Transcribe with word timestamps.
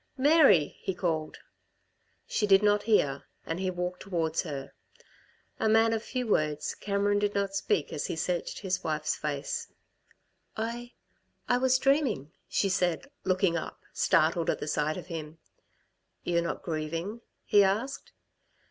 "Mary!" 0.17 0.77
he 0.79 0.95
called. 0.95 1.37
She 2.25 2.47
did 2.47 2.63
not 2.63 2.81
hear, 2.89 3.25
and 3.45 3.59
he 3.59 3.69
walked 3.69 4.01
towards 4.01 4.41
her. 4.41 4.73
A 5.59 5.69
man 5.69 5.93
of 5.93 6.01
few 6.01 6.25
words, 6.25 6.73
Cameron 6.73 7.19
did 7.19 7.35
not 7.35 7.53
speak 7.53 7.93
as 7.93 8.07
he 8.07 8.15
searched 8.15 8.57
his 8.61 8.83
wife's 8.83 9.15
face. 9.15 9.67
"I 10.57 10.93
I 11.47 11.59
was 11.59 11.77
dreaming," 11.77 12.31
she 12.49 12.67
said, 12.67 13.11
looking 13.25 13.55
up, 13.55 13.79
startled 13.93 14.49
at 14.49 14.57
the 14.57 14.67
sight 14.67 14.97
of 14.97 15.05
him. 15.05 15.37
"You're 16.23 16.41
not 16.41 16.63
grieving?" 16.63 17.21
he 17.45 17.63
asked. 17.63 18.11